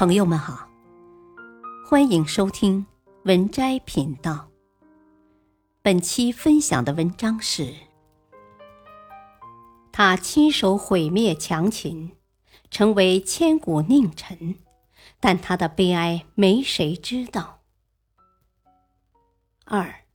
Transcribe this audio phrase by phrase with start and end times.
[0.00, 0.66] 朋友们好，
[1.86, 2.86] 欢迎收听
[3.24, 4.48] 文摘频道。
[5.82, 7.74] 本期分享的文章是：
[9.92, 12.16] 他亲手毁灭强秦，
[12.70, 14.56] 成为千古佞臣，
[15.20, 17.60] 但他的悲哀没谁知道。
[19.66, 20.06] 二，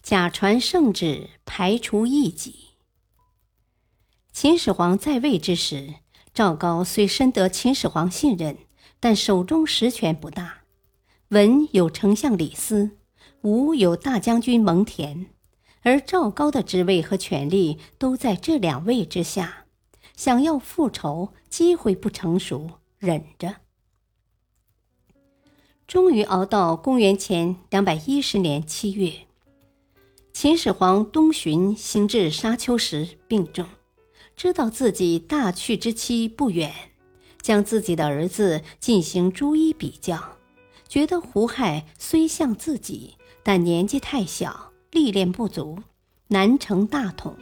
[0.00, 2.70] 假传圣旨，排除异己。
[4.32, 5.96] 秦始皇在位之时，
[6.34, 8.56] 赵高虽深得秦始皇信任，
[8.98, 10.62] 但手中实权不大。
[11.28, 12.92] 文有丞相李斯，
[13.42, 15.26] 武有大将军蒙恬，
[15.82, 19.66] 而赵高的职位和权力都在这两位之下，
[20.16, 23.56] 想要复仇，机会不成熟，忍着。
[25.86, 29.12] 终于熬到公元前两百一十年七月，
[30.32, 33.66] 秦始皇东巡行至沙丘时病重。
[34.42, 36.74] 知道自己大去之期不远，
[37.40, 40.20] 将自己的儿子进行逐一比较，
[40.88, 45.78] 觉得胡亥虽像自己，但年纪太小，历练不足，
[46.26, 47.36] 难成大统。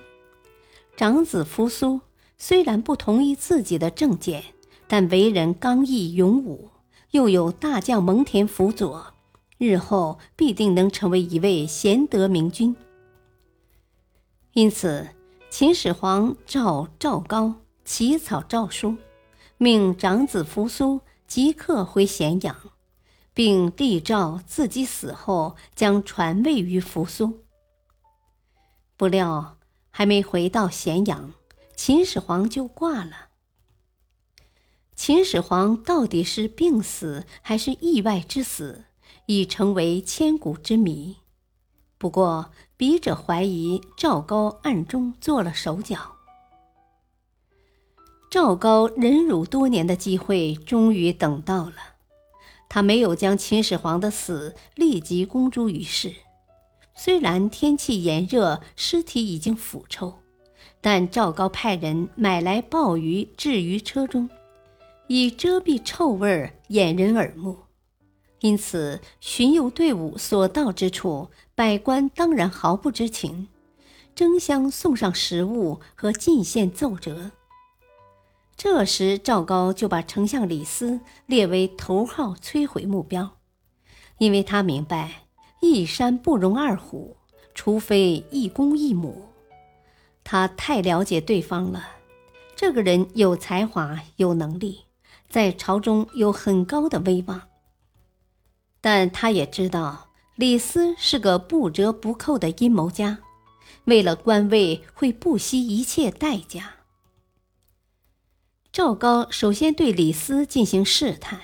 [0.95, 2.03] 长子扶苏
[2.37, 4.45] 虽然不同意自己的政见，
[4.87, 6.69] 但为人刚毅勇武，
[7.13, 9.15] 又有大将蒙恬辅佐，
[9.57, 12.77] 日后必定能成为一位贤德明君。
[14.53, 15.09] 因此。
[15.51, 18.97] 秦始皇召赵高起草诏书，
[19.59, 22.57] 命长子扶苏即刻回咸阳，
[23.35, 27.41] 并立诏自己死后将传位于扶苏。
[28.97, 29.59] 不料
[29.91, 31.35] 还没回到咸阳，
[31.75, 33.31] 秦始皇就挂了。
[34.95, 38.85] 秦始皇到底是病死还是意外之死，
[39.27, 41.17] 已成为千古之谜。
[41.99, 46.17] 不过，笔者怀疑赵高暗中做了手脚。
[48.31, 51.75] 赵高忍辱多年的机会终于等到了，
[52.71, 56.15] 他没有将秦始皇的死立即公诸于世。
[56.95, 60.15] 虽然天气炎热，尸体已经腐臭，
[60.81, 64.31] 但赵高派人买来鲍鱼置于车中，
[65.07, 67.59] 以遮蔽臭味，掩人耳目。
[68.41, 73.49] 因此，巡游队伍所到之处，百官当然毫不知情，
[74.15, 77.31] 争相送上食物和进献奏折。
[78.57, 83.37] 这时，赵高就把丞相李斯列为头号摧毁目标，
[84.19, 85.25] 因为他明白
[85.61, 87.17] 一山不容二虎，
[87.55, 89.27] 除非一公一母。
[90.25, 91.89] 他太了解对方了，
[92.57, 94.81] 这个人有才华、有能力，
[95.29, 97.50] 在朝中有很高的威望。
[98.81, 103.19] 但他也知道李斯是个不折不扣的阴谋家，
[103.85, 106.77] 为了官位会不惜一切代价。
[108.73, 111.41] 赵高首先对李斯进行试探。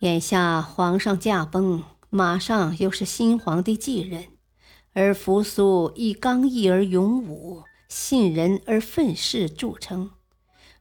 [0.00, 4.28] 眼下皇上驾崩，马上又是新皇帝继任，
[4.92, 10.10] 而扶苏以刚毅而勇武、信人而愤世著称。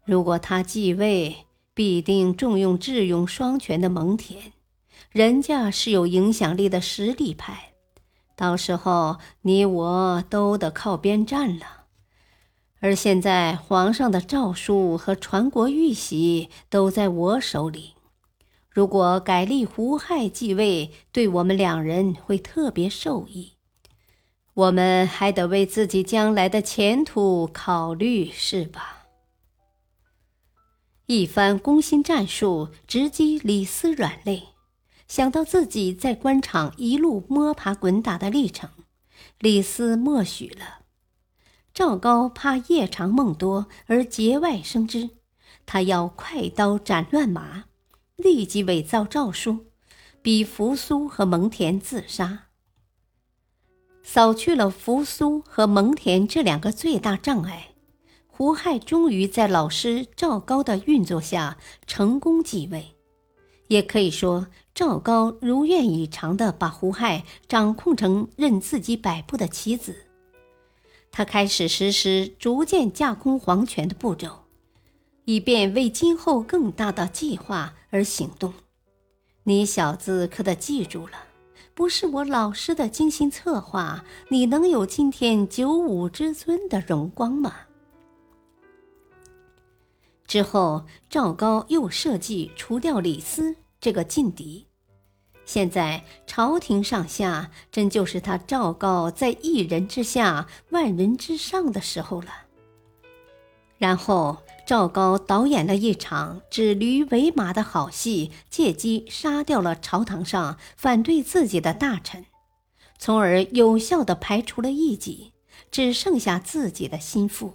[0.05, 4.35] 如果他继位，必定重用智勇双全的蒙恬。
[5.11, 7.73] 人家是有影响力的实力派，
[8.35, 11.85] 到时候你我都得靠边站了。
[12.79, 17.95] 而现在皇上的诏书和传国玉玺都在我手里，
[18.69, 23.53] 如果改立胡亥继位，对我们两人会特别受益。
[24.53, 29.07] 我们还得为自己将来的前途考虑，是吧？
[31.07, 34.43] 一番攻心战术，直击李斯软肋。
[35.09, 38.69] 想到自己在官场一路摸爬滚打的历程，
[39.39, 40.85] 李斯默许了。
[41.73, 45.09] 赵高怕夜长梦多而节外生枝，
[45.65, 47.65] 他要快刀斩乱麻，
[48.17, 49.65] 立即伪造诏书，
[50.21, 52.45] 逼扶苏和蒙恬自杀。
[54.03, 57.69] 扫去了扶苏和蒙恬这两个最大障碍，
[58.27, 61.57] 胡亥终于在老师赵高的运作下
[61.87, 62.98] 成功继位。
[63.69, 70.05] 也可以说，赵高如愿以偿地把胡亥掌控成任自己摆布的棋子。
[71.11, 74.45] 他开始实施逐渐架空皇权的步骤，
[75.25, 78.53] 以便为今后更大的计划而行动。
[79.43, 81.13] 你小子可得记住了，
[81.75, 87.53] 不是我老师的精心策划，你能有今天九五之尊的荣光吗？
[90.27, 94.67] 之后，赵高又设计除掉李斯这个劲敌。
[95.45, 102.29] 现在朝廷上下真就是他赵高在一人之下、万人之上的时候了。
[103.79, 112.25] 然后，赵高导演了一场指驴为马的好戏，借机杀掉了朝堂上反对自己的大臣，
[112.99, 115.31] 从而有效地排除了异己，
[115.71, 117.53] 只剩下自己的心腹。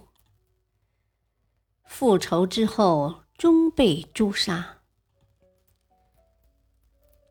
[1.85, 4.74] 复仇之后，终被诛杀。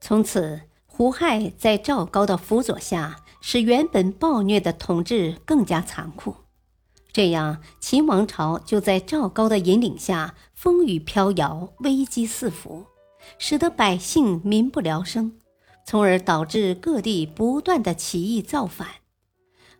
[0.06, 6.36] 从此，胡亥在赵高的辅佐下，使原本暴虐的统治更加残酷。
[7.10, 12.84] 这样，秦王朝就在赵高的引领下风雨飘摇、危机四伏，
[13.38, 15.38] 使得百姓民不聊生，
[15.86, 18.86] 从而导致各地不断的起义造反。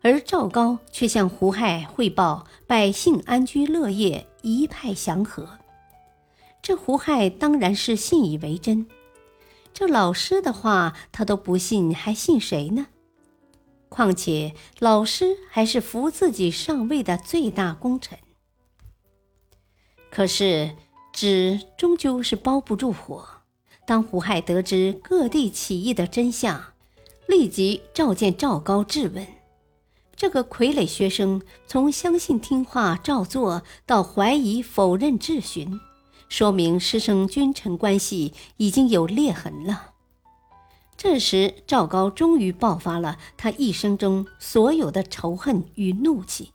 [0.00, 5.47] 而赵高却向胡亥汇报百姓安居乐业、一派祥和，
[6.62, 8.87] 这胡亥当然是信以为真。
[9.75, 12.87] 这老师的话他都不信，还信谁呢？
[13.88, 18.19] 况且老师还是扶自己上位的最大功臣。
[20.11, 20.76] 可是
[21.12, 23.29] 纸终究是包不住火。
[23.87, 26.73] 当胡亥得知各地起义的真相，
[27.27, 29.27] 立即召见赵高质问。
[30.17, 35.81] 这个傀儡学生从相信听话照做到怀疑否认质询。
[36.29, 39.93] 说明师生君臣关系已经有裂痕了。
[40.97, 46.53] 这时，赵高终于爆发了他一生中所有的仇恨与怒气，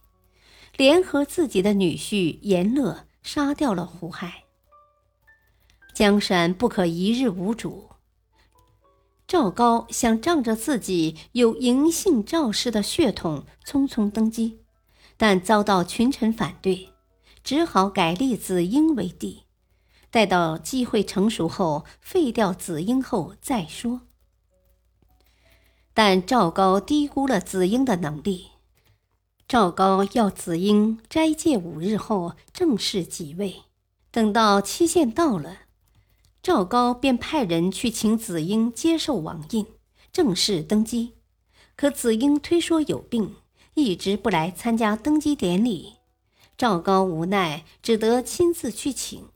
[0.78, 4.46] 联合自己的女婿严乐，杀掉了胡亥。
[5.94, 7.90] 江山不可一日无主。
[9.28, 14.60] 赵高想仗着自己有嬴姓赵氏的血统，匆匆登基，
[15.18, 16.90] 但遭到群臣反对，
[17.44, 19.44] 只好改立子婴为帝。
[20.12, 24.02] 待到机会成熟后，废掉子婴后再说。
[25.94, 28.48] 但赵高低估了子婴的能力。
[29.48, 33.64] 赵高要子婴斋戒五日后正式即位。
[34.12, 35.58] 等到期限到了，
[36.42, 39.66] 赵高便派人去请子婴接受王印，
[40.12, 41.14] 正式登基。
[41.76, 43.36] 可子婴推说有病，
[43.74, 45.98] 一直不来参加登基典礼。
[46.58, 49.28] 赵高无奈，只得亲自去请。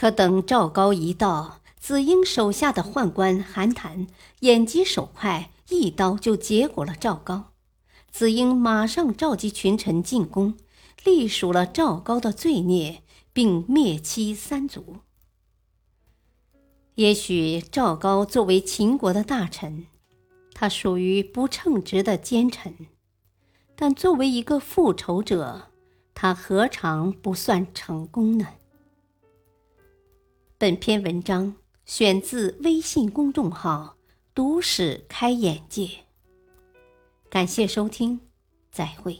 [0.00, 4.06] 可等赵高一到，子婴手下的宦官韩谈
[4.38, 7.52] 眼疾手快，一刀就结果了赵高。
[8.10, 10.56] 子婴马上召集群臣进宫，
[11.04, 13.02] 隶属了赵高的罪孽，
[13.34, 15.00] 并灭妻三族。
[16.94, 19.84] 也许赵高作为秦国的大臣，
[20.54, 22.72] 他属于不称职的奸臣；
[23.76, 25.68] 但作为一个复仇者，
[26.14, 28.46] 他何尝不算成功呢？
[30.60, 31.54] 本篇文章
[31.86, 33.96] 选自微信公众号
[34.34, 35.88] “读史开眼界”。
[37.30, 38.20] 感谢收听，
[38.70, 39.18] 再会。